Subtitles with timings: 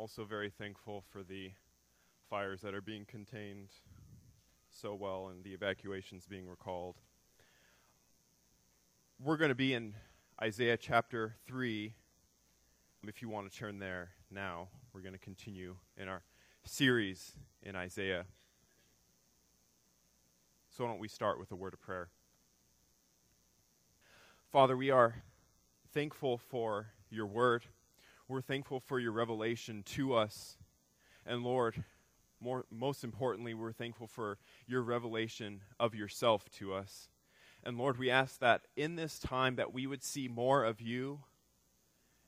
[0.00, 1.50] also very thankful for the
[2.30, 3.68] fires that are being contained
[4.70, 6.96] so well and the evacuations being recalled.
[9.22, 9.92] We're going to be in
[10.42, 11.92] Isaiah chapter 3.
[13.06, 16.22] If you want to turn there now, we're going to continue in our
[16.64, 17.32] series
[17.62, 18.24] in Isaiah.
[20.74, 22.08] So, why don't we start with a word of prayer?
[24.50, 25.16] Father, we are
[25.92, 27.66] thankful for your word.
[28.30, 30.56] We're thankful for your revelation to us.
[31.26, 31.82] And Lord,
[32.40, 34.38] more, most importantly, we're thankful for
[34.68, 37.08] your revelation of yourself to us.
[37.64, 41.24] And Lord, we ask that in this time that we would see more of you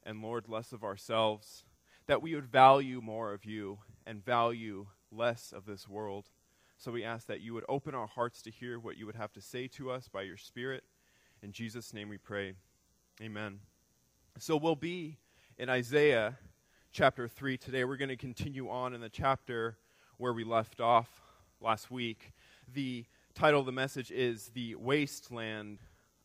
[0.02, 1.62] and Lord, less of ourselves,
[2.09, 6.30] that we would value more of you and value less of this world.
[6.79, 9.32] So we ask that you would open our hearts to hear what you would have
[9.34, 10.82] to say to us by your Spirit.
[11.45, 12.55] In Jesus' name we pray.
[13.23, 13.60] Amen.
[14.41, 15.19] So we'll be
[15.59, 16.38] in Isaiah
[16.92, 17.84] chapter 3 today.
[17.84, 19.77] We're going to continue on in the chapter
[20.16, 21.20] where we left off
[21.60, 22.32] last week.
[22.73, 23.04] The
[23.35, 25.79] title of the message is The Wasteland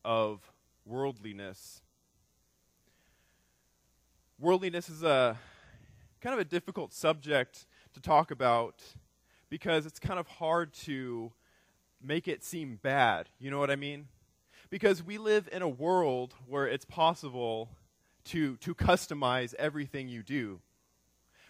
[0.06, 0.52] of
[0.86, 1.82] Worldliness.
[4.40, 5.38] Worldliness is a
[6.22, 8.82] kind of a difficult subject to talk about
[9.50, 11.32] because it's kind of hard to
[12.02, 13.30] make it seem bad.
[13.40, 14.08] You know what I mean?
[14.70, 17.70] Because we live in a world where it's possible
[18.28, 20.59] to, to customize everything you do.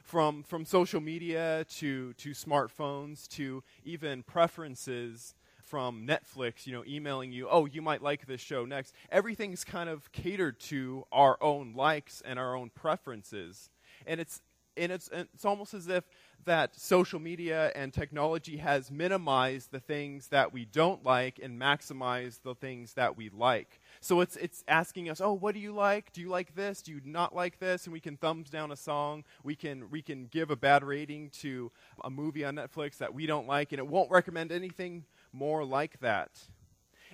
[0.03, 5.35] From, from social media to, to smartphones to even preferences
[5.67, 8.93] from Netflix, you know, emailing you, oh, you might like this show next.
[9.11, 13.69] Everything's kind of catered to our own likes and our own preferences.
[14.05, 14.41] And it's,
[14.77, 16.05] and it's, it's almost as if
[16.45, 22.43] that social media and technology has minimized the things that we don't like and maximized
[22.43, 23.81] the things that we like.
[23.99, 26.13] So it's, it's asking us, oh, what do you like?
[26.13, 26.81] Do you like this?
[26.81, 27.85] Do you not like this?
[27.85, 29.23] And we can thumbs down a song.
[29.43, 31.71] We can, we can give a bad rating to
[32.03, 35.99] a movie on Netflix that we don't like, and it won't recommend anything more like
[35.99, 36.31] that.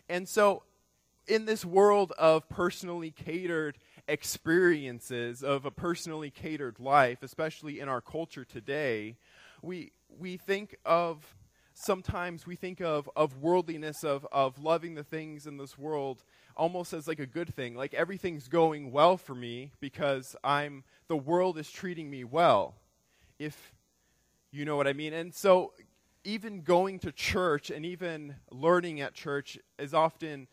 [0.09, 0.63] And so,
[1.28, 3.78] in this world of personally catered
[4.08, 9.16] experiences, of a personally catered life, especially in our culture today,
[9.62, 11.35] we, we think of
[11.73, 16.23] sometimes we think of, of worldliness, of, of loving the things in this world
[16.56, 17.75] almost as like a good thing.
[17.75, 22.75] Like everything's going well for me because I'm the world is treating me well.
[23.39, 23.73] If
[24.51, 25.13] you know what I mean.
[25.13, 25.73] And so
[26.23, 30.47] even going to church and even learning at church is often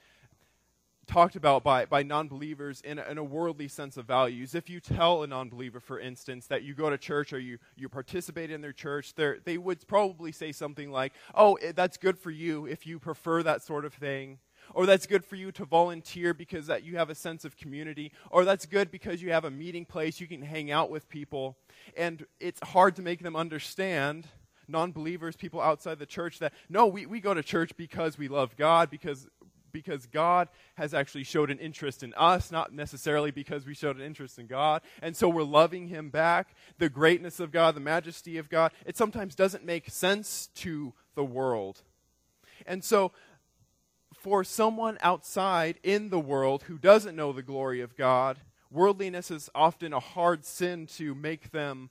[1.10, 4.54] talked about by, by non believers in, in, a worldly sense of values.
[4.54, 7.58] If you tell a non believer, for instance, that you go to church or you,
[7.76, 12.18] you participate in their church, they would probably say something like, Oh, eh, that's good
[12.18, 14.38] for you if you prefer that sort of thing
[14.74, 18.12] or that's good for you to volunteer because that you have a sense of community,
[18.30, 21.56] or that's good because you have a meeting place you can hang out with people.
[21.96, 24.28] And it's hard to make them understand,
[24.68, 28.28] non believers, people outside the church, that no, we, we go to church because we
[28.28, 29.26] love God, because
[29.72, 34.02] because God has actually showed an interest in us, not necessarily because we showed an
[34.02, 34.82] interest in God.
[35.02, 36.54] And so we're loving Him back.
[36.78, 41.24] The greatness of God, the majesty of God, it sometimes doesn't make sense to the
[41.24, 41.82] world.
[42.66, 43.12] And so
[44.20, 48.38] for someone outside in the world who doesn't know the glory of God,
[48.70, 51.90] worldliness is often a hard sin to make them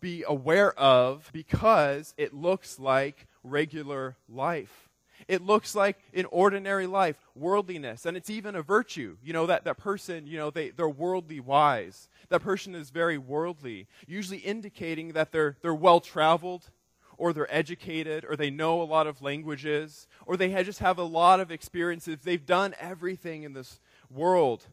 [0.00, 4.85] be aware of because it looks like regular life.
[5.28, 9.16] It looks like an ordinary life, worldliness, and it's even a virtue.
[9.22, 12.08] You know, that, that person, you know, they, they're worldly wise.
[12.28, 16.70] That person is very worldly, usually indicating that they're, they're well traveled,
[17.18, 21.02] or they're educated, or they know a lot of languages, or they just have a
[21.02, 22.18] lot of experiences.
[22.22, 24.66] They've done everything in this world.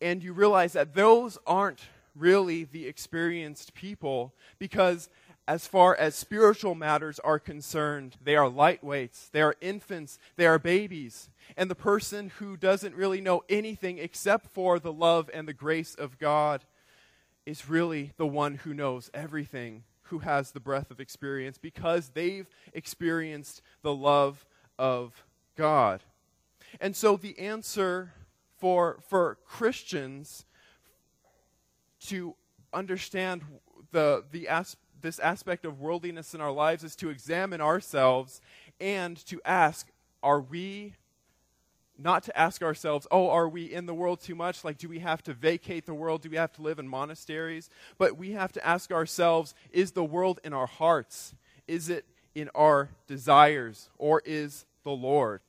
[0.00, 1.80] And you realize that those aren't
[2.14, 5.08] really the experienced people because,
[5.48, 10.58] as far as spiritual matters are concerned, they are lightweights, they are infants, they are
[10.58, 11.30] babies.
[11.56, 15.94] And the person who doesn't really know anything except for the love and the grace
[15.94, 16.64] of God
[17.44, 22.48] is really the one who knows everything who has the breadth of experience because they've
[22.72, 24.46] experienced the love
[24.78, 25.24] of
[25.56, 26.02] God.
[26.80, 28.12] And so the answer
[28.58, 30.44] for, for Christians
[32.06, 32.36] to
[32.72, 33.42] understand
[33.90, 38.40] the, the as, this aspect of worldliness in our lives is to examine ourselves
[38.80, 39.88] and to ask
[40.22, 40.94] are we
[41.98, 44.64] not to ask ourselves, oh, are we in the world too much?
[44.64, 46.22] Like, do we have to vacate the world?
[46.22, 47.70] Do we have to live in monasteries?
[47.98, 51.34] But we have to ask ourselves, is the world in our hearts?
[51.68, 53.88] Is it in our desires?
[53.98, 55.40] Or is the Lord?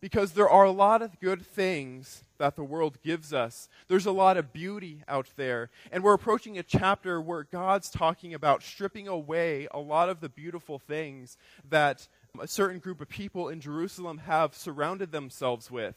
[0.00, 3.68] Because there are a lot of good things that the world gives us.
[3.88, 5.70] There's a lot of beauty out there.
[5.90, 10.28] And we're approaching a chapter where God's talking about stripping away a lot of the
[10.28, 11.36] beautiful things
[11.68, 12.08] that
[12.40, 15.96] a certain group of people in Jerusalem have surrounded themselves with.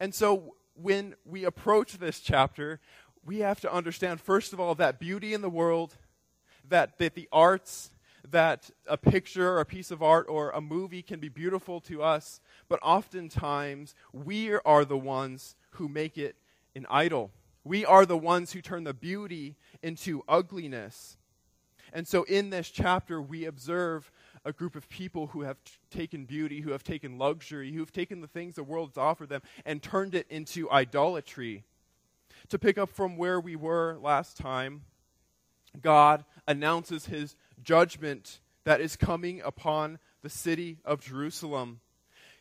[0.00, 2.80] And so when we approach this chapter,
[3.24, 5.96] we have to understand, first of all, that beauty in the world,
[6.68, 7.90] that, that the arts,
[8.30, 12.02] that a picture or a piece of art or a movie can be beautiful to
[12.02, 16.36] us, but oftentimes we are the ones who make it
[16.74, 17.30] an idol.
[17.64, 21.16] We are the ones who turn the beauty into ugliness.
[21.92, 24.10] And so in this chapter, we observe
[24.44, 27.92] a group of people who have t- taken beauty, who have taken luxury, who have
[27.92, 31.64] taken the things the world has offered them and turned it into idolatry.
[32.50, 34.82] To pick up from where we were last time,
[35.80, 41.80] God announces his judgment that is coming upon the city of Jerusalem.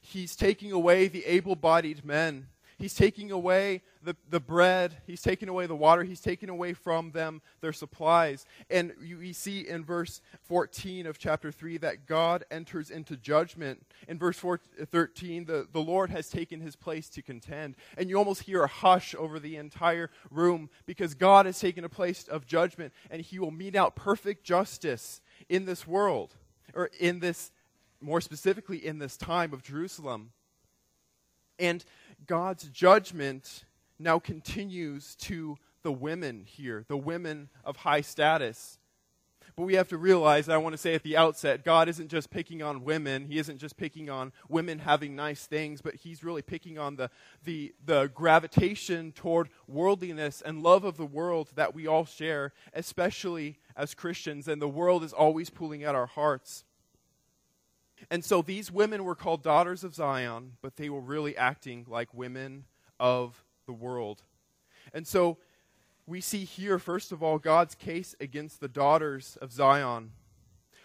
[0.06, 2.48] He's taking away the able bodied men
[2.78, 4.98] He's taking away the, the bread.
[5.08, 6.04] He's taking away the water.
[6.04, 8.46] He's taking away from them their supplies.
[8.70, 13.86] And you, you see in verse 14 of chapter 3 that God enters into judgment.
[14.08, 14.60] In verse 4,
[14.92, 17.76] 13, the, the Lord has taken his place to contend.
[17.98, 21.90] And you almost hear a hush over the entire room because God has taken a
[21.90, 26.34] place of judgment and he will mete out perfect justice in this world,
[26.74, 27.52] or in this,
[28.06, 30.32] more specifically, in this time of Jerusalem.
[31.58, 31.84] And
[32.28, 33.66] God's judgment
[33.98, 38.78] now continues to the women here, the women of high status.
[39.56, 42.30] But we have to realize, I want to say at the outset, God isn't just
[42.30, 43.26] picking on women.
[43.26, 47.10] He isn't just picking on women having nice things, but He's really picking on the,
[47.44, 53.58] the, the gravitation toward worldliness and love of the world that we all share, especially
[53.78, 54.48] as Christians.
[54.48, 56.66] And the world is always pulling at our hearts.
[58.10, 62.14] And so these women were called daughters of Zion, but they were really acting like
[62.14, 62.66] women
[63.00, 64.24] of the world.
[64.94, 65.38] And so
[66.06, 70.12] we see here, first of all, God's case against the daughters of Zion.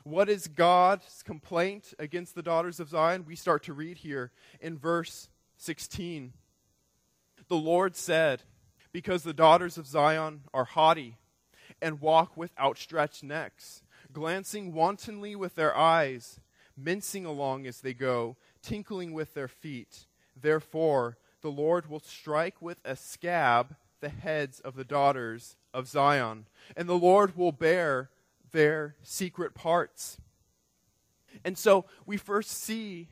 [0.02, 3.26] What is God's complaint against the daughters of Zion?
[3.26, 5.28] We start to read here in verse
[5.58, 6.32] 16.
[7.48, 8.42] The Lord said,
[8.92, 11.18] Because the daughters of Zion are haughty
[11.82, 16.40] and walk with outstretched necks, glancing wantonly with their eyes
[16.76, 20.06] mincing along as they go, tinkling with their feet.
[20.40, 26.46] Therefore, the Lord will strike with a scab the heads of the daughters of Zion,
[26.76, 28.10] and the Lord will bare
[28.52, 30.18] their secret parts.
[31.44, 33.08] And so we first see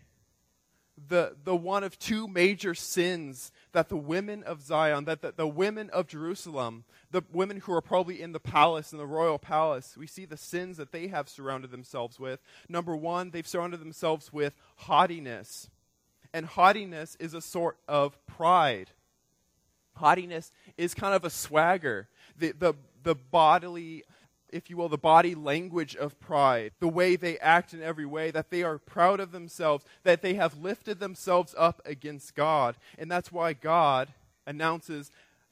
[1.08, 5.46] the, the one of two major sins that the women of Zion, that the, the
[5.46, 9.96] women of Jerusalem, the women who are probably in the palace, in the royal palace,
[9.96, 12.40] we see the sins that they have surrounded themselves with.
[12.68, 15.68] Number one, they've surrounded themselves with haughtiness.
[16.32, 18.90] And haughtiness is a sort of pride.
[19.96, 22.08] Haughtiness is kind of a swagger.
[22.36, 24.04] The, the, the bodily
[24.50, 28.30] if you will, the body language of pride, the way they act in every way,
[28.30, 32.76] that they are proud of themselves, that they have lifted themselves up against God.
[32.98, 34.12] And that's why God
[34.46, 35.10] announces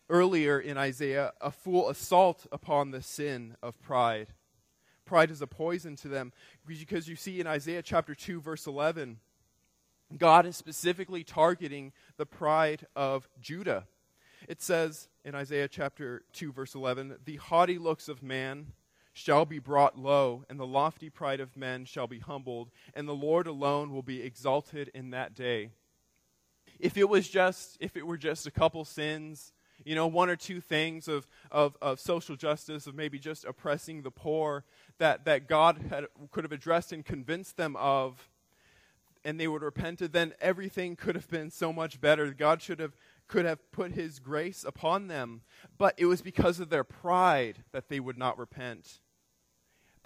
[0.09, 4.29] earlier in Isaiah a full assault upon the sin of pride.
[5.05, 6.33] Pride is a poison to them
[6.67, 9.19] because you see in Isaiah chapter 2, verse 11,
[10.17, 13.87] God is specifically targeting the pride of Judah.
[14.49, 18.73] It says in Isaiah chapter 2, verse 11, the haughty looks of man
[19.19, 23.15] shall be brought low, and the lofty pride of men shall be humbled, and the
[23.15, 25.71] Lord alone will be exalted in that day.
[26.79, 29.55] If it was just, if it were just a couple sins,
[29.87, 34.03] you know, one or two things of, of, of social justice, of maybe just oppressing
[34.03, 34.65] the poor,
[34.99, 38.29] that, that God had, could have addressed and convinced them of,
[39.25, 42.31] and they would have repented, then everything could have been so much better.
[42.35, 42.93] God should have
[43.29, 45.41] could have put his grace upon them,
[45.79, 49.01] but it was because of their pride that they would not repent.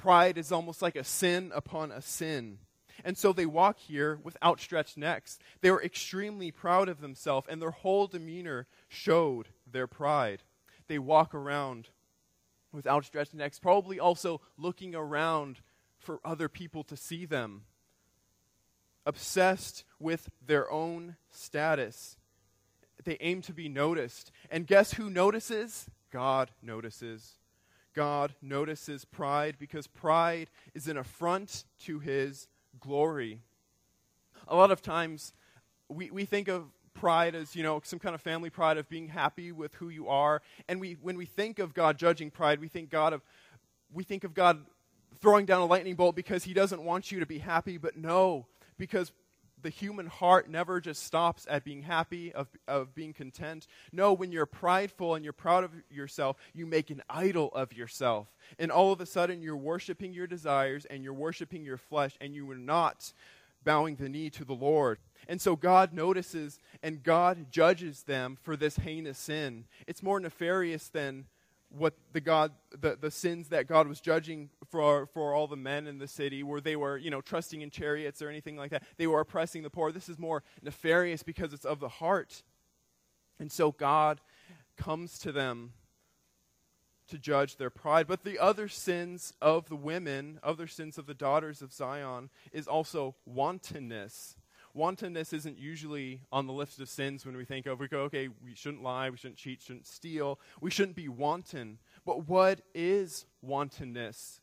[0.00, 2.57] Pride is almost like a sin upon a sin.
[3.04, 5.38] And so they walk here with outstretched necks.
[5.61, 10.42] They were extremely proud of themselves, and their whole demeanor showed their pride.
[10.88, 11.90] They walk around
[12.73, 15.59] with outstretched necks, probably also looking around
[15.99, 17.64] for other people to see them,
[19.04, 22.16] obsessed with their own status.
[23.04, 24.33] They aim to be noticed.
[24.50, 25.90] And guess who notices?
[26.11, 27.35] God notices.
[27.94, 33.40] God notices pride because pride is an affront to his glory.
[34.49, 35.32] A lot of times
[35.88, 39.09] we, we think of pride as, you know, some kind of family pride of being
[39.09, 40.42] happy with who you are.
[40.68, 43.23] And we, when we think of God judging pride, we think God of,
[43.92, 44.64] we think of God
[45.20, 47.78] throwing down a lightning bolt because he doesn't want you to be happy.
[47.78, 48.47] But no,
[48.78, 49.12] because
[49.62, 53.67] the human heart never just stops at being happy, of, of being content.
[53.93, 58.29] No, when you're prideful and you're proud of yourself, you make an idol of yourself.
[58.59, 62.35] And all of a sudden, you're worshiping your desires and you're worshiping your flesh, and
[62.35, 63.12] you are not
[63.64, 64.99] bowing the knee to the Lord.
[65.29, 69.67] And so God notices and God judges them for this heinous sin.
[69.87, 71.26] It's more nefarious than
[71.71, 75.87] what the God the, the sins that God was judging for for all the men
[75.87, 78.83] in the city where they were, you know, trusting in chariots or anything like that.
[78.97, 79.93] They were oppressing the poor.
[79.93, 82.43] This is more nefarious because it's of the heart.
[83.39, 84.21] And so God
[84.77, 85.73] comes to them
[87.09, 88.07] to judge their pride.
[88.07, 92.67] But the other sins of the women, other sins of the daughters of Zion, is
[92.67, 94.37] also wantonness
[94.75, 98.29] wantonness isn't usually on the list of sins when we think of, we go, okay,
[98.29, 101.79] we shouldn't lie, we shouldn't cheat, shouldn't steal, we shouldn't be wanton.
[102.05, 104.41] But what is wantonness?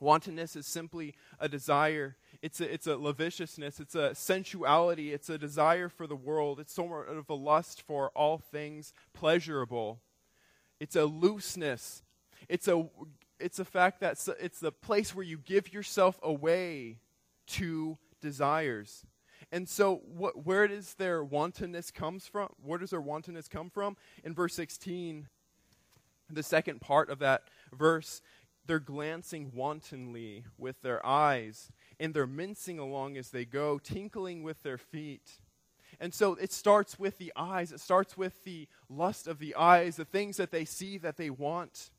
[0.00, 2.16] Wantonness is simply a desire.
[2.42, 3.78] It's a, it's a lasciviousness.
[3.78, 5.12] It's a sensuality.
[5.12, 6.58] It's a desire for the world.
[6.58, 10.00] It's sort of a lust for all things pleasurable.
[10.80, 12.02] It's a looseness.
[12.48, 12.88] It's a,
[13.38, 16.98] it's a fact that it's the place where you give yourself away
[17.46, 19.06] to desires.
[19.52, 22.48] And so, where does their wantonness comes from?
[22.64, 23.98] Where does their wantonness come from?
[24.24, 25.28] In verse 16,
[26.30, 28.22] the second part of that verse,
[28.66, 34.62] they're glancing wantonly with their eyes, and they're mincing along as they go, tinkling with
[34.62, 35.32] their feet.
[36.00, 37.72] And so it starts with the eyes.
[37.72, 41.28] It starts with the lust of the eyes, the things that they see that they
[41.28, 41.90] want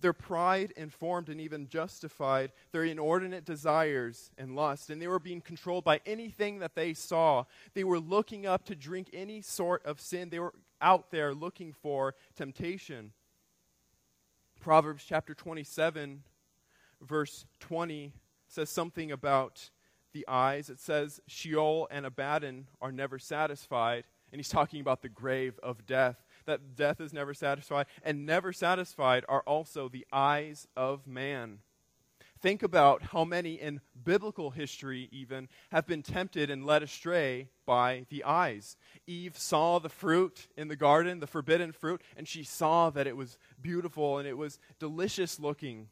[0.00, 5.40] their pride informed and even justified their inordinate desires and lust, and they were being
[5.40, 7.44] controlled by anything that they saw.
[7.74, 10.30] They were looking up to drink any sort of sin.
[10.30, 13.12] They were out there looking for temptation.
[14.60, 16.22] Proverbs chapter 27,
[17.00, 18.12] verse 20,
[18.48, 19.70] says something about
[20.12, 20.70] the eyes.
[20.70, 24.04] It says, Sheol and Abaddon are never satisfied.
[24.32, 28.52] And he's talking about the grave of death that death is never satisfied, and never
[28.52, 31.58] satisfied are also the eyes of man.
[32.38, 38.04] Think about how many in biblical history, even, have been tempted and led astray by
[38.10, 38.76] the eyes.
[39.06, 43.16] Eve saw the fruit in the garden, the forbidden fruit, and she saw that it
[43.16, 45.88] was beautiful and it was delicious looking.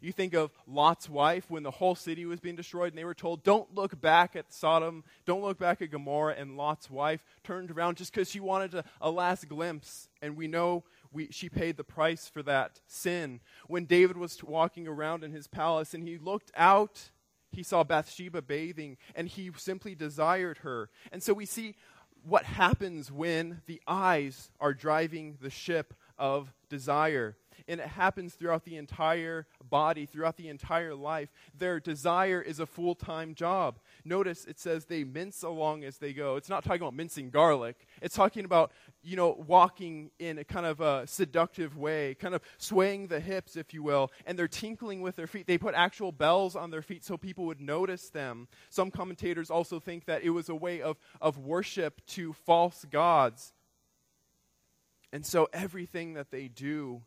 [0.00, 3.14] You think of Lot's wife when the whole city was being destroyed, and they were
[3.14, 6.34] told, Don't look back at Sodom, don't look back at Gomorrah.
[6.38, 10.08] And Lot's wife turned around just because she wanted a, a last glimpse.
[10.22, 13.40] And we know we, she paid the price for that sin.
[13.66, 17.10] When David was walking around in his palace and he looked out,
[17.50, 20.90] he saw Bathsheba bathing, and he simply desired her.
[21.10, 21.76] And so we see
[22.22, 27.36] what happens when the eyes are driving the ship of desire
[27.68, 31.30] and it happens throughout the entire body, throughout the entire life.
[31.56, 33.78] Their desire is a full time job.
[34.04, 36.36] Notice it says they mince along as they go.
[36.36, 38.72] It's not talking about mincing garlic, it's talking about,
[39.02, 43.56] you know, walking in a kind of a seductive way, kind of swaying the hips,
[43.56, 45.46] if you will, and they're tinkling with their feet.
[45.46, 48.48] They put actual bells on their feet so people would notice them.
[48.70, 53.52] Some commentators also think that it was a way of, of worship to false gods.
[55.12, 57.02] And so everything that they do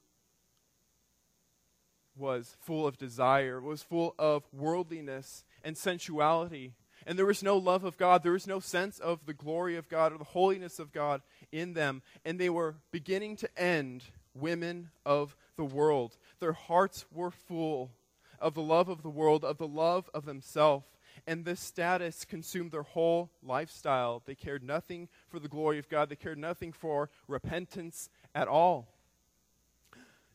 [2.22, 6.74] was full of desire, was full of worldliness and sensuality.
[7.06, 8.22] And there was no love of God.
[8.22, 11.74] There was no sense of the glory of God or the holiness of God in
[11.74, 12.04] them.
[12.24, 14.04] And they were beginning to end
[14.36, 16.18] women of the world.
[16.40, 17.92] Their hearts were full
[18.40, 20.86] of the love of the world, of the love of themselves.
[21.28, 24.24] And this status consumed their whole lifestyle.
[24.25, 28.88] They cared nothing for the glory of God, they cared nothing for repentance at all.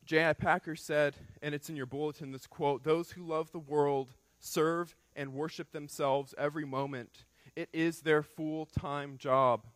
[0.07, 0.35] J.I.
[0.35, 4.95] Packer said, and it's in your bulletin, this quote Those who love the world serve
[5.17, 7.25] and worship themselves every moment.
[7.57, 9.67] It is their full time job.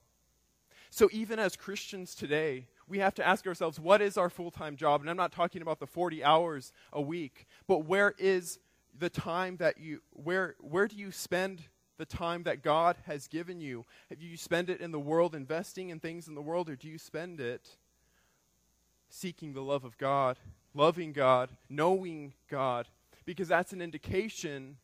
[0.90, 4.76] So, even as Christians today, we have to ask ourselves, what is our full time
[4.76, 5.00] job?
[5.00, 8.58] And I'm not talking about the 40 hours a week, but where is
[8.98, 11.62] the time that you, where, where do you spend
[11.98, 13.84] the time that God has given you?
[14.16, 16.88] Do you spend it in the world, investing in things in the world, or do
[16.88, 17.76] you spend it
[19.10, 20.38] seeking the love of God,
[20.74, 22.88] loving God, knowing God,
[23.26, 24.76] because that's an indication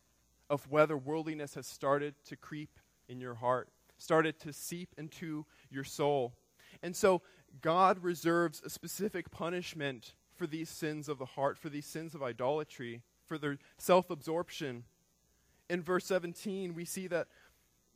[0.50, 2.78] of whether worldliness has started to creep
[3.08, 3.68] in your heart,
[3.98, 6.34] started to seep into your soul.
[6.82, 7.22] And so
[7.62, 12.22] God reserves a specific punishment for these sins of the heart, for these sins of
[12.22, 14.84] idolatry, for their self absorption.
[15.70, 17.28] In verse 17, we see that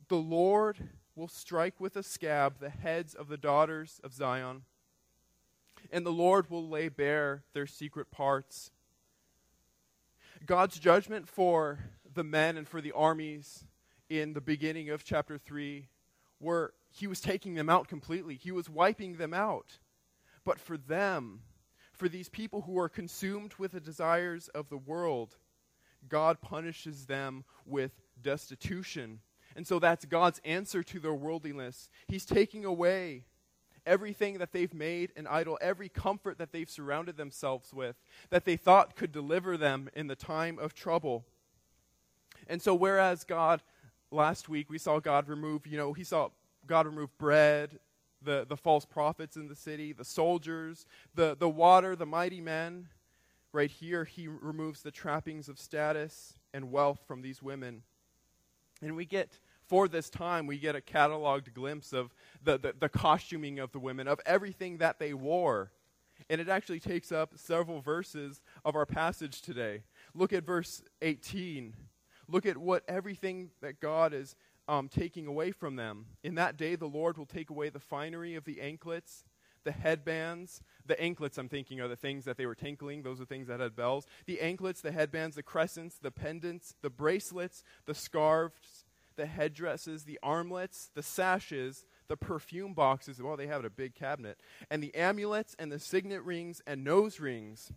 [0.07, 4.63] the Lord will strike with a scab the heads of the daughters of Zion
[5.91, 8.71] and the Lord will lay bare their secret parts.
[10.45, 11.79] God's judgment for
[12.13, 13.65] the men and for the armies
[14.09, 15.87] in the beginning of chapter 3
[16.39, 19.77] where he was taking them out completely, he was wiping them out.
[20.43, 21.41] But for them,
[21.93, 25.37] for these people who are consumed with the desires of the world,
[26.09, 29.19] God punishes them with destitution.
[29.55, 31.89] And so that's God's answer to their worldliness.
[32.07, 33.25] He's taking away
[33.85, 37.95] everything that they've made an idol, every comfort that they've surrounded themselves with,
[38.29, 41.25] that they thought could deliver them in the time of trouble.
[42.47, 43.61] And so, whereas God,
[44.11, 46.29] last week, we saw God remove, you know, he saw
[46.67, 47.79] God remove bread,
[48.21, 50.85] the, the false prophets in the city, the soldiers,
[51.15, 52.87] the, the water, the mighty men.
[53.53, 57.83] Right here, he removes the trappings of status and wealth from these women.
[58.81, 59.39] And we get
[59.71, 62.13] for this time, we get a cataloged glimpse of
[62.43, 65.71] the, the, the, costuming of the women, of everything that they wore.
[66.29, 69.83] And it actually takes up several verses of our passage today.
[70.13, 71.73] Look at verse 18.
[72.27, 74.35] Look at what everything that God is
[74.67, 76.05] um, taking away from them.
[76.21, 79.23] In that day, the Lord will take away the finery of the anklets,
[79.63, 80.61] the headbands.
[80.85, 83.03] The anklets, I'm thinking, are the things that they were tinkling.
[83.03, 84.05] Those are things that had bells.
[84.25, 88.83] The anklets, the headbands, the crescents, the pendants, the bracelets, the scarves,
[89.21, 93.21] the headdresses, the armlets, the sashes, the perfume boxes.
[93.21, 94.39] Well, they have it a big cabinet.
[94.71, 97.71] And the amulets and the signet rings and nose rings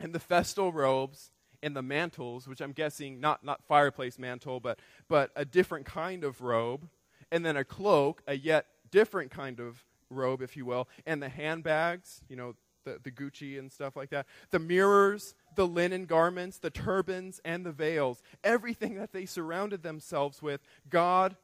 [0.00, 1.30] and the festal robes
[1.62, 6.24] and the mantles, which I'm guessing not, not fireplace mantle, but, but a different kind
[6.24, 6.88] of robe,
[7.30, 11.28] and then a cloak, a yet different kind of robe, if you will, and the
[11.28, 12.56] handbags, you know,
[12.88, 17.64] the, the Gucci and stuff like that, the mirrors, the linen garments, the turbans, and
[17.64, 21.36] the veils, everything that they surrounded themselves with, God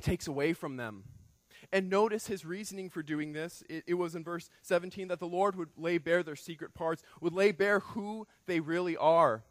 [0.00, 1.04] takes away from them.
[1.72, 3.62] And notice his reasoning for doing this.
[3.68, 7.02] It, it, was in verse 17 that the Lord would lay bare their secret parts,
[7.20, 9.42] would lay bare who they really are.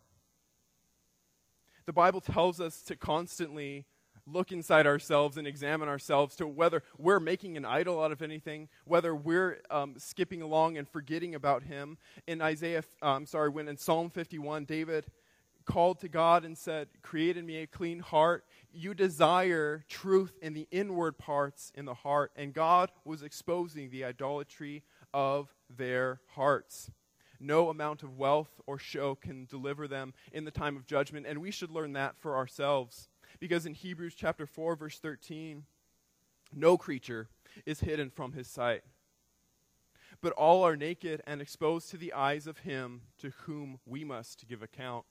[1.85, 3.85] The Bible tells us to constantly
[4.25, 8.69] look inside ourselves and examine ourselves to whether we're making an idol out of anything,
[8.85, 11.97] whether we're um, skipping along and forgetting about Him.
[12.27, 15.05] In Isaiah, um, sorry, when in Psalm 51, David
[15.65, 18.45] called to God and said, Create in me a clean heart.
[18.71, 22.31] You desire truth in the inward parts in the heart.
[22.35, 24.83] And God was exposing the idolatry
[25.13, 26.91] of their hearts.
[27.39, 31.39] No amount of wealth or show can deliver them in the time of judgment, and
[31.39, 33.09] we should learn that for ourselves.
[33.43, 35.65] Because in Hebrews chapter 4 verse 13,
[36.55, 37.27] no creature
[37.65, 38.83] is hidden from his sight.
[40.21, 44.47] But all are naked and exposed to the eyes of him to whom we must
[44.47, 45.03] give account.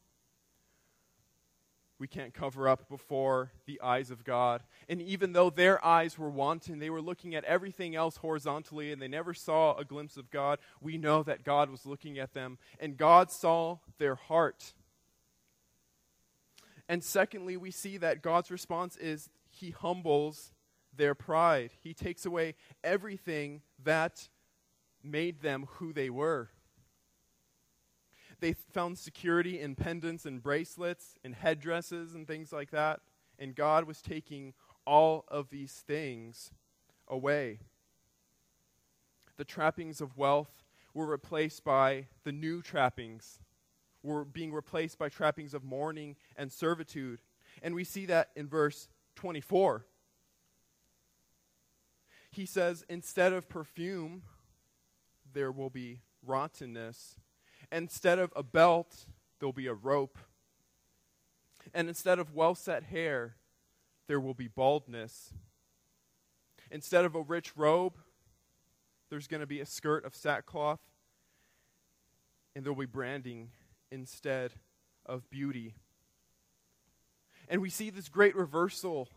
[1.99, 4.63] We can't cover up before the eyes of God.
[4.89, 9.03] And even though their eyes were wanton, they were looking at everything else horizontally and
[9.03, 12.57] they never saw a glimpse of God, we know that God was looking at them.
[12.81, 14.73] And God saw their heart.
[16.89, 20.53] And secondly, we see that God's response is he humbles
[20.95, 21.71] their pride.
[21.81, 24.29] He takes away everything that
[25.03, 26.51] made them who they were.
[28.41, 33.01] They found security in pendants and bracelets and headdresses and things like that.
[33.39, 34.53] And God was taking
[34.85, 36.51] all of these things
[37.09, 37.61] away.
[39.37, 43.41] The trappings of wealth were replaced by the new trappings
[44.03, 47.21] were being replaced by trappings of mourning and servitude.
[47.63, 49.87] And we see that in verse 24.
[52.31, 54.23] He says, instead of perfume,
[55.33, 57.17] there will be rottenness.
[57.71, 59.07] Instead of a belt,
[59.39, 60.19] there'll be a rope.
[61.75, 63.37] And instead of well set hair,
[64.09, 65.33] there will be baldness.
[66.71, 67.99] Instead of a rich robe,
[69.11, 70.81] there's going to be a skirt of sackcloth,
[72.57, 73.51] and there will be branding
[73.93, 74.53] instead
[75.07, 75.75] of beauty.
[77.49, 79.09] And we see this great reversal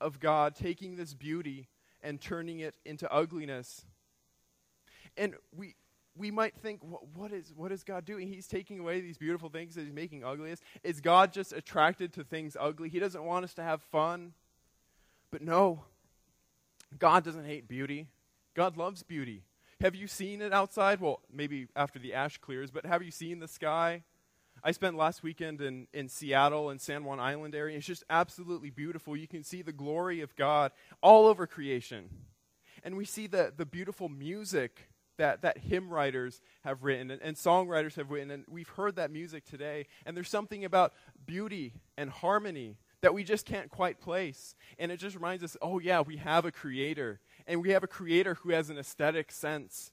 [0.00, 1.68] of God taking this beauty
[2.02, 3.84] and turning it into ugliness.
[5.16, 5.74] And we,
[6.16, 6.80] we might think,
[7.14, 8.28] what, is, what is God doing?
[8.28, 10.62] He's taking away these beautiful things that He's making ugliest.
[10.82, 12.88] Is God just attracted to things ugly?
[12.88, 14.32] He doesn't want us to have fun.
[15.30, 15.84] But no,
[16.98, 18.06] God doesn't hate beauty,
[18.54, 19.42] God loves beauty.
[19.80, 21.00] Have you seen it outside?
[21.00, 24.04] Well, maybe after the ash clears, but have you seen the sky?
[24.66, 27.76] I spent last weekend in, in Seattle and San Juan Island area.
[27.76, 29.14] It's just absolutely beautiful.
[29.14, 30.72] You can see the glory of God
[31.02, 32.08] all over creation.
[32.82, 37.36] And we see the, the beautiful music that, that hymn writers have written and, and
[37.36, 38.30] songwriters have written.
[38.30, 39.86] And we've heard that music today.
[40.06, 40.94] And there's something about
[41.26, 44.54] beauty and harmony that we just can't quite place.
[44.78, 47.20] And it just reminds us oh, yeah, we have a creator.
[47.46, 49.92] And we have a creator who has an aesthetic sense.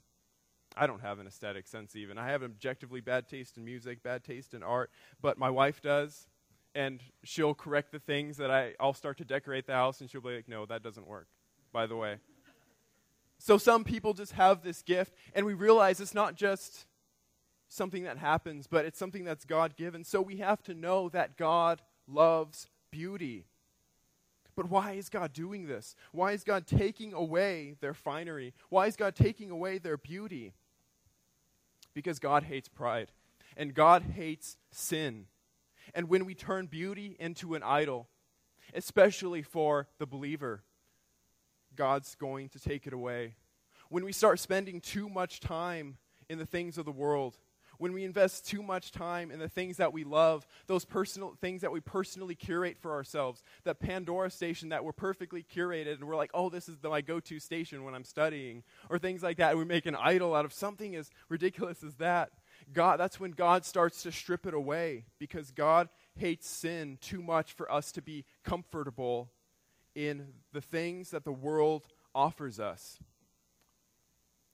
[0.75, 2.17] I don't have an aesthetic sense even.
[2.17, 4.89] I have an objectively bad taste in music, bad taste in art,
[5.21, 6.27] but my wife does.
[6.73, 10.21] and she'll correct the things that I, I'll start to decorate the house, and she'll
[10.21, 11.27] be like, no, that doesn't work,
[11.73, 12.17] by the way.
[13.37, 16.85] So some people just have this gift, and we realize it's not just
[17.67, 20.03] something that happens, but it's something that's God given.
[20.03, 23.45] So we have to know that God loves beauty.
[24.55, 25.95] But why is God doing this?
[26.11, 28.53] Why is God taking away their finery?
[28.69, 30.53] Why is God taking away their beauty?
[31.93, 33.11] Because God hates pride,
[33.57, 35.25] and God hates sin.
[35.93, 38.07] And when we turn beauty into an idol,
[38.73, 40.63] especially for the believer,
[41.75, 43.35] God's going to take it away.
[43.89, 45.97] When we start spending too much time
[46.29, 47.37] in the things of the world,
[47.81, 51.61] when we invest too much time in the things that we love, those personal things
[51.61, 56.15] that we personally curate for ourselves, that Pandora station that we're perfectly curated and we're
[56.15, 59.37] like, oh, this is the, my go to station when I'm studying, or things like
[59.37, 59.57] that.
[59.57, 62.29] We make an idol out of something as ridiculous as that.
[62.71, 67.53] God, that's when God starts to strip it away because God hates sin too much
[67.53, 69.31] for us to be comfortable
[69.95, 72.99] in the things that the world offers us.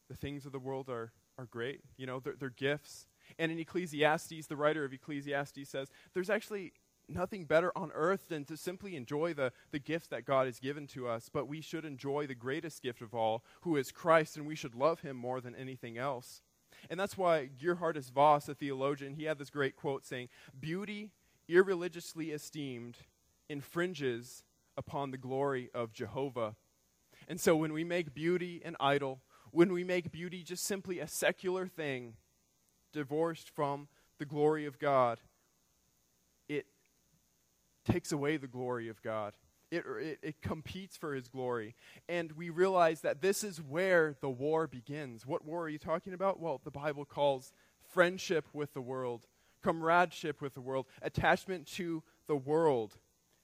[0.09, 3.05] The things of the world are, are great, you know, they're, they're gifts.
[3.39, 6.73] And in Ecclesiastes, the writer of Ecclesiastes says, there's actually
[7.09, 10.87] nothing better on earth than to simply enjoy the, the gifts that God has given
[10.87, 14.45] to us, but we should enjoy the greatest gift of all, who is Christ, and
[14.45, 16.41] we should love him more than anything else.
[16.89, 21.11] And that's why Geerhardus Vos, a theologian, he had this great quote saying, Beauty,
[21.47, 22.97] irreligiously esteemed,
[23.49, 24.43] infringes
[24.75, 26.55] upon the glory of Jehovah.
[27.27, 29.21] And so when we make beauty an idol,
[29.51, 32.13] when we make beauty just simply a secular thing,
[32.93, 33.87] divorced from
[34.19, 35.19] the glory of God,
[36.49, 36.65] it
[37.85, 39.33] takes away the glory of God.
[39.69, 41.75] It, it, it, competes for his glory.
[42.07, 45.25] And we realize that this is where the war begins.
[45.25, 46.39] What war are you talking about?
[46.39, 47.51] Well, the Bible calls
[47.89, 49.27] friendship with the world,
[49.61, 52.95] comradeship with the world, attachment to the world.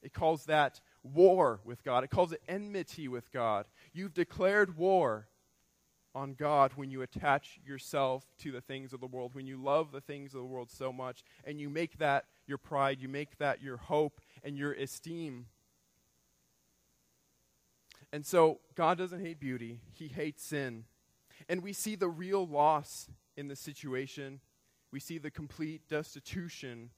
[0.02, 3.66] It calls that war with God, it calls it enmity with God.
[3.92, 5.28] You've declared war
[6.14, 9.92] on God when you attach yourself to the things of the world, when you love
[9.92, 13.38] the things of the world so much, and you make that your pride, you make
[13.38, 15.46] that your hope and your esteem.
[18.12, 20.84] And so, God doesn't hate beauty, He hates sin.
[21.48, 24.40] And we see the real loss in the situation.
[24.92, 26.90] We see the complete destitution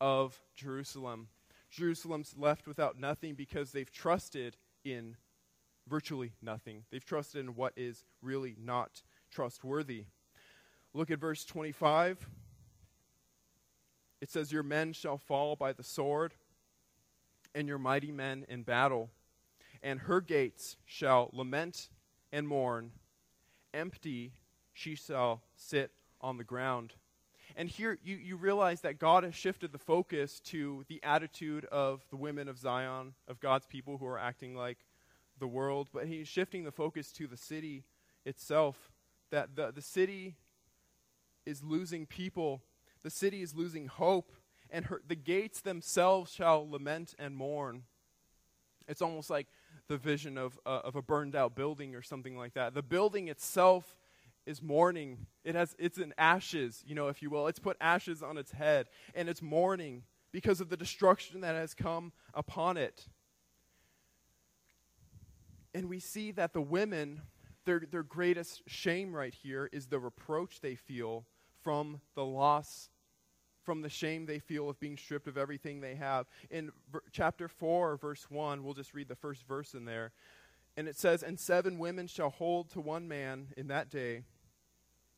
[0.00, 1.28] of Jerusalem.
[1.70, 5.16] Jerusalem's left without nothing because they've trusted in
[5.88, 6.84] virtually nothing.
[6.90, 10.04] They've trusted in what is really not trustworthy.
[10.92, 12.26] Look at verse 25.
[14.20, 16.34] It says, Your men shall fall by the sword,
[17.54, 19.10] and your mighty men in battle.
[19.82, 21.90] And her gates shall lament
[22.32, 22.92] and mourn.
[23.74, 24.32] Empty
[24.72, 26.94] she shall sit on the ground.
[27.56, 32.02] And here you, you realize that God has shifted the focus to the attitude of
[32.10, 34.78] the women of Zion, of God's people who are acting like
[35.38, 37.84] the world, but he's shifting the focus to the city
[38.24, 38.90] itself.
[39.30, 40.36] That the, the city
[41.44, 42.62] is losing people,
[43.02, 44.32] the city is losing hope,
[44.70, 47.82] and her, the gates themselves shall lament and mourn.
[48.88, 49.48] It's almost like
[49.88, 52.74] the vision of, uh, of a burned out building or something like that.
[52.74, 53.96] The building itself
[54.46, 55.26] is mourning.
[55.44, 57.46] It has it's in ashes, you know, if you will.
[57.46, 61.74] It's put ashes on its head and it's mourning because of the destruction that has
[61.74, 63.06] come upon it.
[65.74, 67.20] And we see that the women,
[67.64, 71.26] their, their greatest shame right here is the reproach they feel
[71.62, 72.90] from the loss,
[73.64, 76.26] from the shame they feel of being stripped of everything they have.
[76.50, 80.12] In v- chapter 4, verse 1, we'll just read the first verse in there.
[80.76, 84.22] And it says, And seven women shall hold to one man in that day,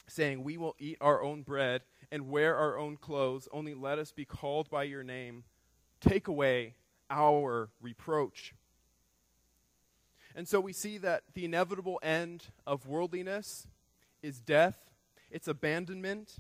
[0.07, 4.13] saying, We will eat our own bread and wear our own clothes, only let us
[4.13, 5.45] be called by your name.
[6.01, 6.77] Take away
[7.11, 8.55] our reproach.
[10.37, 13.67] And so we see that the inevitable end of worldliness
[14.23, 14.77] is death,
[15.31, 16.37] it's abandonment.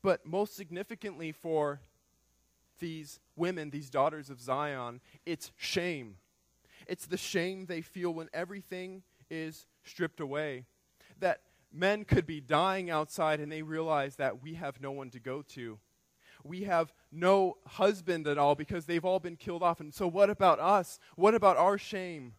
[0.00, 1.80] But most significantly for
[2.78, 6.16] these women, these daughters of Zion, it's shame.
[6.86, 10.66] It's the shame they feel when everything is stripped away.
[11.18, 11.40] That
[11.72, 15.42] men could be dying outside and they realize that we have no one to go
[15.54, 15.78] to.
[16.44, 19.80] We have no husband at all because they've all been killed off.
[19.80, 20.98] And so, what about us?
[21.16, 22.34] What about our shame?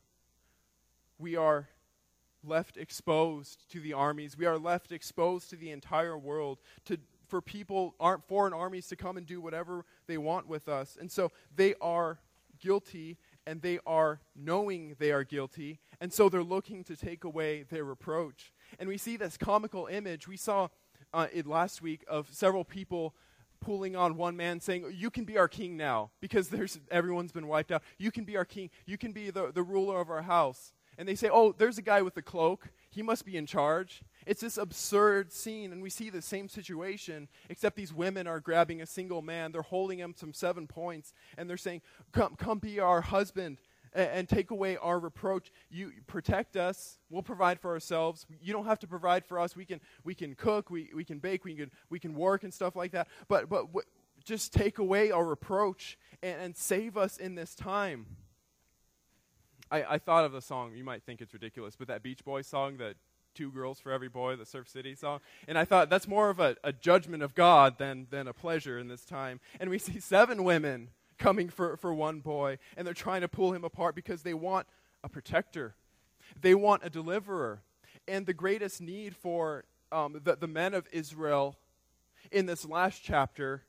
[1.18, 1.70] We are
[2.44, 4.38] left exposed to the armies.
[4.38, 8.96] We are left exposed to the entire world to for people aren't foreign armies to
[8.96, 10.96] come and do whatever they want with us.
[11.00, 12.20] And so they are
[12.60, 17.64] guilty and they are knowing they are guilty, and so they're looking to take away
[17.64, 18.52] their reproach.
[18.80, 20.28] And we see this comical image.
[20.28, 20.70] We saw
[21.14, 23.14] uh, it last week of several people
[23.62, 27.48] pulling on one man saying, You can be our king now, because there's, everyone's been
[27.48, 27.84] wiped out.
[27.98, 28.72] You can be our king.
[28.86, 30.74] You can be the, the ruler of our house.
[30.98, 32.70] And they say, Oh, there's a guy with a cloak.
[32.90, 34.02] He must be in charge.
[34.26, 38.82] It's this absurd scene, and we see the same situation, except these women are grabbing
[38.82, 39.52] a single man.
[39.52, 41.82] They're holding him some seven points, and they're saying,
[42.12, 43.58] Come, come be our husband
[43.96, 45.52] and, and take away our reproach.
[45.72, 47.00] You protect us.
[47.10, 48.26] We'll provide for ourselves.
[48.42, 49.56] You don't have to provide for us.
[49.56, 52.54] We can, we can cook, we, we can bake, we can, we can work and
[52.54, 53.08] stuff like that.
[53.28, 53.88] But, but w-
[54.24, 58.06] just take away our reproach and, and save us in this time.
[59.72, 60.74] I, I thought of the song.
[60.76, 62.96] You might think it's ridiculous, but that Beach Boys song, that
[63.34, 65.20] Two Girls for Every Boy, the Surf City song.
[65.48, 68.80] And I thought that's more of a, a judgment of God than, than a pleasure
[68.80, 69.40] in this time.
[69.60, 73.54] And we see seven women coming for, for one boy, and they're trying to pull
[73.54, 74.68] him apart because they want
[75.04, 75.76] a protector,
[76.42, 77.62] they want a deliverer.
[78.08, 81.56] And the greatest need for um, the, the men of Israel
[82.32, 83.64] in this last chapter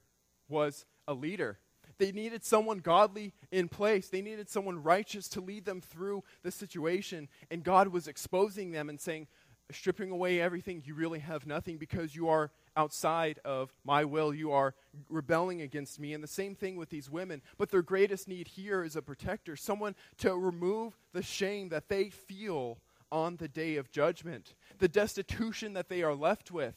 [0.48, 1.59] was a leader.
[1.98, 4.09] They needed someone godly in place.
[4.09, 7.28] They needed someone righteous to lead them through the situation.
[7.50, 9.28] And God was exposing them and saying,
[9.70, 14.32] stripping away everything, you really have nothing because you are outside of my will.
[14.32, 14.74] You are
[15.09, 16.12] rebelling against me.
[16.12, 17.42] And the same thing with these women.
[17.59, 22.11] But their greatest need here is a protector, someone to remove the shame that they
[22.11, 22.78] feel
[23.11, 26.74] on the day of judgment, the destitution that they are left with,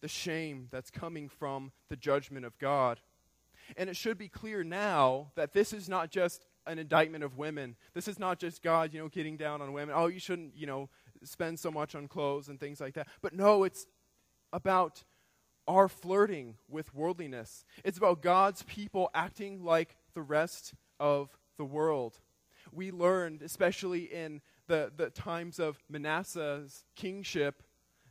[0.00, 3.00] the shame that's coming from the judgment of God.
[3.76, 7.76] And it should be clear now that this is not just an indictment of women.
[7.92, 9.94] This is not just God, you know, getting down on women.
[9.96, 10.88] Oh, you shouldn't, you know,
[11.22, 13.08] spend so much on clothes and things like that.
[13.22, 13.86] But no, it's
[14.52, 15.02] about
[15.66, 17.64] our flirting with worldliness.
[17.84, 22.20] It's about God's people acting like the rest of the world.
[22.72, 27.62] We learned, especially in the, the times of Manasseh's kingship,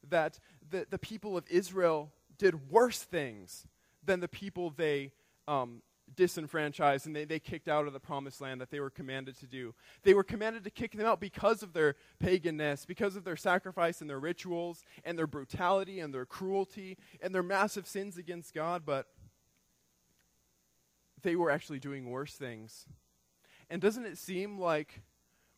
[0.10, 0.40] that
[0.70, 3.66] the, the people of Israel did worse things
[4.04, 5.12] than the people they
[5.48, 5.82] um,
[6.16, 9.48] disenfranchised and they, they kicked out of the promised land that they were commanded to
[9.48, 9.74] do.
[10.04, 14.02] They were commanded to kick them out because of their paganness, because of their sacrifice
[14.02, 18.84] and their rituals, and their brutality and their cruelty, and their massive sins against God,
[18.86, 19.08] but
[21.22, 22.86] they were actually doing worse things.
[23.70, 25.02] And doesn't it seem like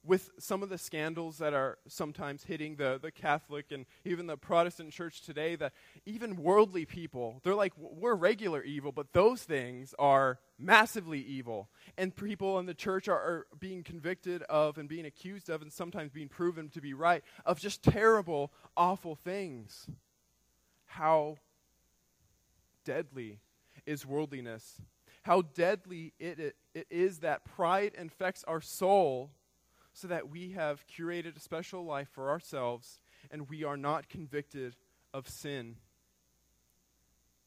[0.05, 4.37] with some of the scandals that are sometimes hitting the, the Catholic and even the
[4.37, 5.73] Protestant church today, that
[6.05, 11.69] even worldly people, they're like, we're regular evil, but those things are massively evil.
[11.97, 15.71] And people in the church are, are being convicted of and being accused of, and
[15.71, 19.87] sometimes being proven to be right, of just terrible, awful things.
[20.85, 21.37] How
[22.83, 23.39] deadly
[23.85, 24.81] is worldliness?
[25.23, 29.31] How deadly it, it, it is that pride infects our soul
[29.95, 32.99] so that we have curated a special life for ourselves
[33.31, 34.75] and we are not convicted
[35.13, 35.77] of sin.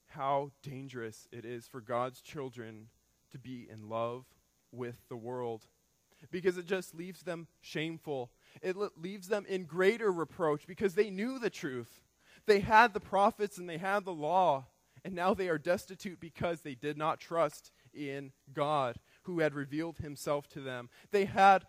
[0.06, 2.88] How dangerous it is for God's children
[3.32, 4.24] to be in love
[4.72, 5.66] with the world
[6.30, 8.30] because it just leaves them shameful.
[8.62, 12.00] It leaves them in greater reproach because they knew the truth.
[12.46, 14.66] They had the prophets and they had the law,
[15.04, 19.98] and now they are destitute because they did not trust in God who had revealed
[19.98, 20.88] himself to them.
[21.10, 21.66] They had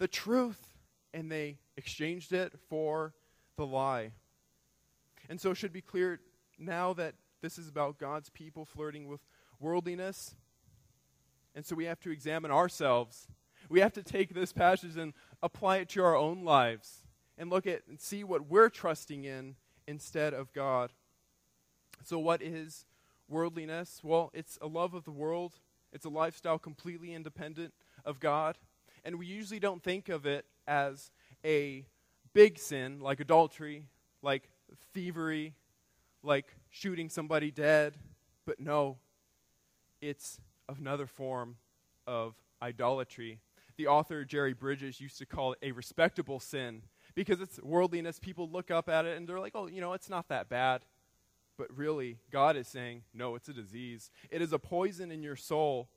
[0.00, 0.74] the truth
[1.12, 3.12] and they exchanged it for
[3.56, 4.10] the lie.
[5.28, 6.20] And so it should be clear
[6.58, 9.20] now that this is about God's people flirting with
[9.60, 10.34] worldliness.
[11.54, 13.28] And so we have to examine ourselves.
[13.68, 17.04] We have to take this passage and apply it to our own lives
[17.36, 20.92] and look at and see what we're trusting in instead of God.
[22.02, 22.86] So, what is
[23.28, 24.00] worldliness?
[24.02, 25.60] Well, it's a love of the world,
[25.92, 28.56] it's a lifestyle completely independent of God
[29.04, 31.10] and we usually don't think of it as
[31.44, 31.84] a
[32.32, 33.86] big sin like adultery,
[34.22, 34.48] like
[34.92, 35.54] thievery,
[36.22, 37.94] like shooting somebody dead.
[38.46, 38.98] But no,
[40.00, 41.56] it's another form
[42.06, 43.40] of idolatry.
[43.76, 46.82] The author Jerry Bridges used to call it a respectable sin
[47.14, 48.18] because it's worldliness.
[48.18, 50.82] People look up at it and they're like, oh, you know, it's not that bad.
[51.56, 54.10] But really, God is saying, no, it's a disease.
[54.30, 55.88] It is a poison in your soul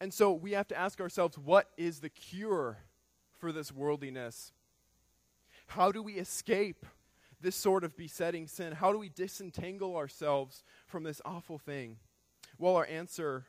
[0.00, 2.78] and so we have to ask ourselves what is the cure
[3.38, 4.52] for this worldliness?
[5.66, 6.86] How do we escape
[7.40, 8.72] this sort of besetting sin?
[8.72, 11.96] How do we disentangle ourselves from this awful thing?
[12.58, 13.46] Well, our answer,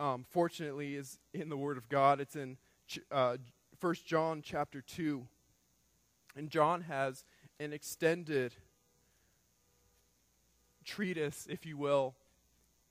[0.00, 2.20] um, fortunately, is in the Word of God.
[2.20, 2.56] It's in
[3.10, 3.36] uh,
[3.80, 5.26] 1 John chapter 2.
[6.36, 7.24] And John has
[7.60, 8.54] an extended
[10.84, 12.14] treatise, if you will,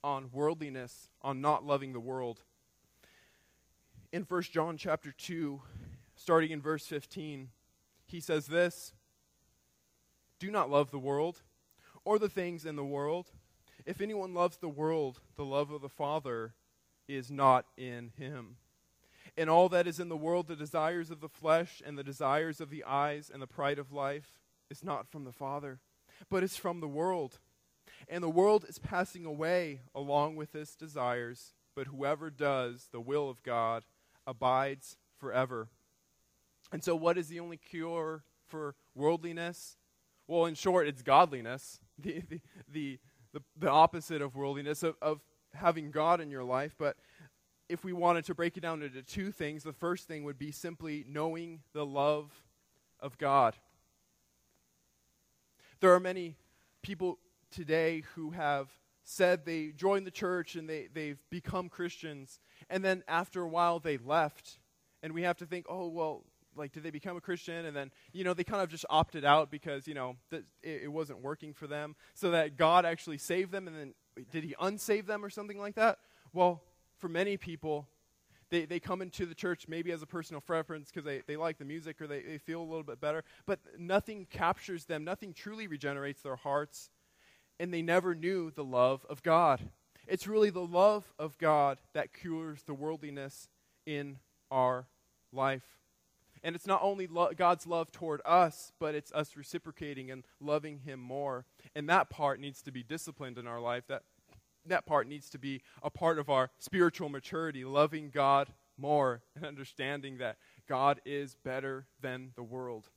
[0.04, 2.42] on worldliness, on not loving the world
[4.12, 5.62] in 1 John chapter 2,
[6.16, 7.50] starting in verse 15,
[8.06, 8.94] he says this
[10.40, 11.42] Do not love the world
[12.04, 13.28] or the things in the world.
[13.86, 16.54] If anyone loves the world, the love of the Father
[17.08, 18.58] is not in him.
[19.38, 22.60] And all that is in the world, the desires of the flesh and the desires
[22.60, 25.80] of the eyes and the pride of life, is not from the Father,
[26.30, 27.40] but is from the world.
[28.10, 33.30] And the world is passing away along with its desires, but whoever does the will
[33.30, 33.84] of God
[34.28, 35.70] abides forever.
[36.72, 39.78] And so, what is the only cure for worldliness?
[40.28, 43.00] Well, in short, it's godliness, the, the, the,
[43.34, 45.22] the, the opposite of worldliness, of, of
[45.54, 46.76] having God in your life.
[46.78, 46.98] But
[47.68, 50.52] if we wanted to break it down into two things, the first thing would be
[50.52, 52.32] simply knowing the love
[53.00, 53.56] of God.
[55.80, 56.36] There are many
[56.82, 57.18] people
[57.50, 58.70] today who have
[59.04, 63.80] said they joined the church and they, they've become Christians, and then after a while
[63.80, 64.60] they left.
[65.04, 66.24] And we have to think, oh, well,
[66.56, 67.66] like, did they become a Christian?
[67.66, 70.84] And then, you know, they kind of just opted out because, you know, th- it,
[70.84, 71.96] it wasn't working for them.
[72.14, 73.94] So that God actually saved them, and then
[74.32, 76.00] did he unsave them or something like that?
[76.34, 76.62] Well,
[76.98, 77.88] for many people,
[78.50, 81.58] they, they come into the church maybe as a personal preference because they, they like
[81.58, 85.34] the music or they, they feel a little bit better, but nothing captures them, nothing
[85.34, 86.92] truly regenerates their hearts,
[87.60, 89.62] and they never knew the love of God.
[90.08, 93.50] It's really the love of God that cures the worldliness
[93.86, 94.88] in our
[95.32, 95.64] life.
[96.44, 100.80] And it's not only lo- God's love toward us, but it's us reciprocating and loving
[100.80, 101.46] Him more.
[101.76, 103.84] And that part needs to be disciplined in our life.
[103.88, 104.04] That
[104.66, 109.46] that part needs to be a part of our spiritual maturity, loving God more and
[109.46, 110.38] understanding that
[110.68, 112.90] God is better than the world.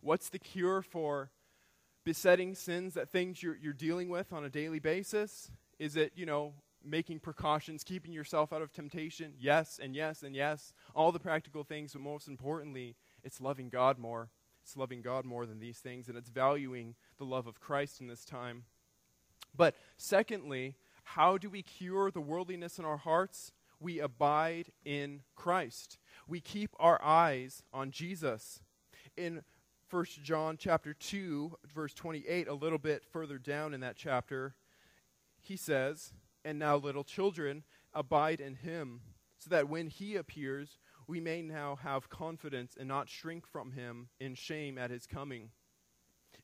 [0.00, 1.30] What's the cure for
[2.04, 5.50] besetting sins, that things you're, you're dealing with on a daily basis?
[5.78, 9.34] Is it, you know, making precautions, keeping yourself out of temptation?
[9.38, 10.72] Yes, and yes, and yes.
[10.94, 14.30] All the practical things, but most importantly, it's loving God more.
[14.62, 18.08] It's loving God more than these things, and it's valuing the love of Christ in
[18.08, 18.64] this time.
[19.56, 23.52] But secondly, how do we cure the worldliness in our hearts?
[23.78, 25.98] We abide in Christ.
[26.26, 28.60] We keep our eyes on Jesus.
[29.16, 29.42] In
[29.88, 34.56] 1 John chapter 2 verse 28 a little bit further down in that chapter
[35.46, 36.12] he says
[36.44, 39.00] and now little children abide in him
[39.38, 40.78] so that when he appears
[41.08, 45.50] we may now have confidence and not shrink from him in shame at his coming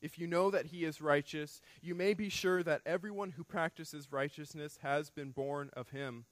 [0.03, 4.11] if you know that he is righteous, you may be sure that everyone who practices
[4.11, 6.25] righteousness has been born of him.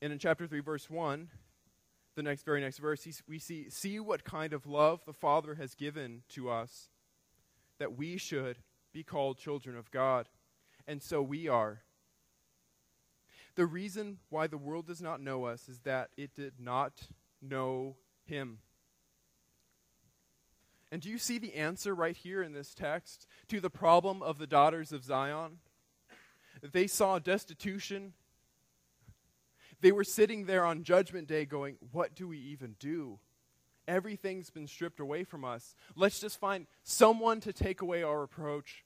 [0.00, 1.28] And in chapter 3, verse 1,
[2.14, 5.74] the next very next verse, we see, see what kind of love the Father has
[5.74, 6.88] given to us,
[7.80, 8.58] that we should
[8.92, 10.28] be called children of God.
[10.86, 11.82] And so we are.
[13.54, 17.08] The reason why the world does not know us is that it did not
[17.40, 18.58] know him.
[20.90, 24.38] And do you see the answer right here in this text to the problem of
[24.38, 25.58] the daughters of Zion?
[26.62, 28.12] They saw destitution.
[29.80, 33.18] They were sitting there on Judgment Day going, What do we even do?
[33.88, 35.74] Everything's been stripped away from us.
[35.96, 38.84] Let's just find someone to take away our reproach.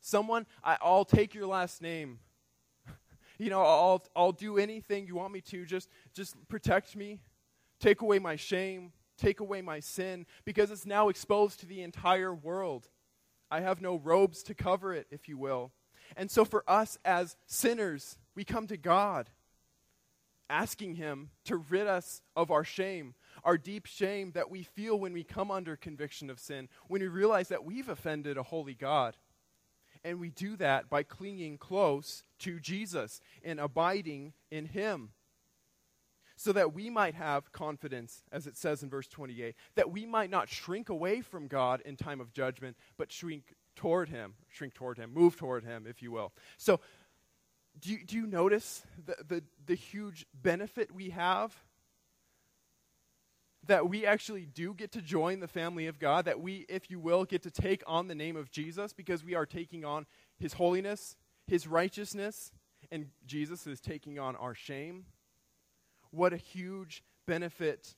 [0.00, 2.18] Someone, I, will take your last name.
[3.38, 5.64] you know, I'll, I'll do anything you want me to.
[5.64, 7.20] Just, just protect me.
[7.80, 12.32] Take away my shame take away my sin because it's now exposed to the entire
[12.32, 12.88] world.
[13.50, 15.72] I have no robes to cover it, if you will.
[16.16, 19.28] And so for us as sinners, we come to God
[20.48, 25.12] asking Him to rid us of our shame, our deep shame that we feel when
[25.12, 29.16] we come under conviction of sin, when we realize that we've offended a holy God.
[30.08, 35.10] And we do that by clinging close to Jesus and abiding in Him
[36.34, 40.30] so that we might have confidence, as it says in verse 28, that we might
[40.30, 44.96] not shrink away from God in time of judgment, but shrink toward Him, shrink toward
[44.96, 46.32] Him, move toward Him, if you will.
[46.56, 46.80] So,
[47.78, 51.54] do you, do you notice the, the, the huge benefit we have?
[53.68, 56.98] That we actually do get to join the family of God, that we, if you
[56.98, 60.06] will, get to take on the name of Jesus because we are taking on
[60.38, 62.50] His holiness, His righteousness,
[62.90, 65.04] and Jesus is taking on our shame
[66.10, 67.94] what a huge benefit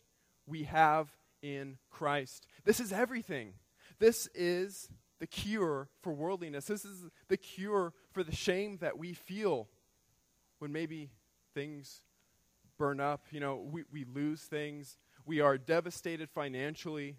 [0.47, 1.09] we have
[1.43, 2.47] in Christ.
[2.65, 3.55] This is everything.
[3.99, 6.65] This is the cure for worldliness.
[6.67, 9.69] This is the cure for the shame that we feel
[10.59, 11.11] when maybe
[11.55, 12.03] things
[12.79, 14.97] burn up, you know, we, we lose things,
[15.27, 17.17] we are devastated financially,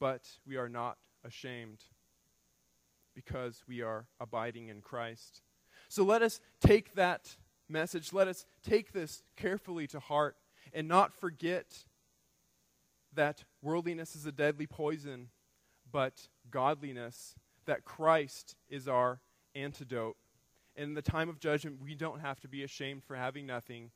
[0.00, 1.80] but we are not ashamed
[3.14, 5.42] because we are abiding in Christ.
[5.88, 7.36] So let us take that
[7.68, 10.36] message, let us take this carefully to heart
[10.72, 11.84] and not forget
[13.14, 15.28] that worldliness is a deadly poison,
[15.90, 19.20] but godliness, that Christ is our
[19.54, 20.16] antidote.
[20.76, 23.92] And in the time of judgment, we don't have to be ashamed for having nothing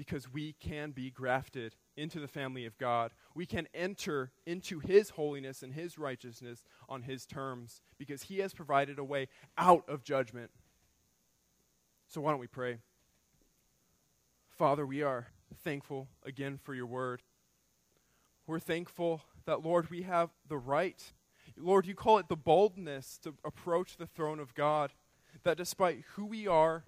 [0.00, 3.12] because we can be grafted into the family of God.
[3.34, 8.54] We can enter into His holiness and His righteousness on His terms because He has
[8.54, 9.28] provided a way
[9.58, 10.52] out of judgment.
[12.08, 12.78] So, why don't we pray?
[14.56, 15.26] Father, we are
[15.62, 17.20] thankful again for your word.
[18.46, 21.12] We're thankful that, Lord, we have the right.
[21.58, 24.92] Lord, you call it the boldness to approach the throne of God,
[25.42, 26.84] that despite who we are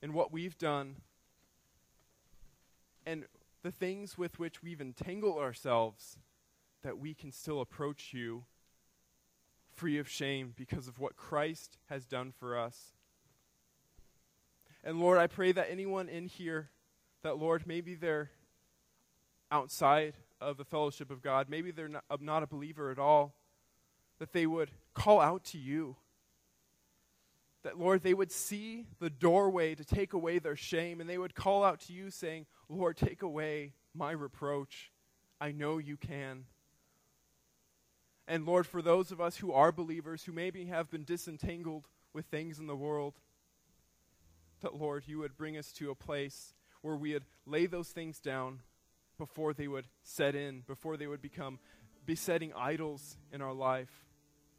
[0.00, 0.96] and what we've done,
[3.06, 3.24] and
[3.62, 6.18] the things with which we've entangled ourselves,
[6.82, 8.44] that we can still approach you
[9.74, 12.94] free of shame because of what Christ has done for us.
[14.82, 16.70] And Lord, I pray that anyone in here,
[17.22, 18.30] that Lord, maybe they're
[19.50, 23.34] outside of the fellowship of God, maybe they're not, not a believer at all,
[24.18, 25.96] that they would call out to you.
[27.62, 31.34] That, Lord, they would see the doorway to take away their shame, and they would
[31.34, 34.90] call out to you, saying, Lord, take away my reproach.
[35.40, 36.44] I know you can.
[38.26, 42.26] And Lord, for those of us who are believers, who maybe have been disentangled with
[42.26, 43.14] things in the world,
[44.60, 48.20] that, Lord, you would bring us to a place where we would lay those things
[48.20, 48.60] down
[49.18, 51.58] before they would set in, before they would become
[52.06, 54.06] besetting idols in our life.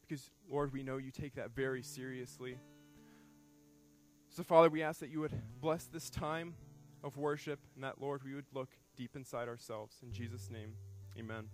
[0.01, 2.57] Because, Lord, we know you take that very seriously.
[4.33, 6.55] So, Father, we ask that you would bless this time
[7.03, 9.97] of worship and that, Lord, we would look deep inside ourselves.
[10.01, 10.73] In Jesus' name,
[11.19, 11.49] amen.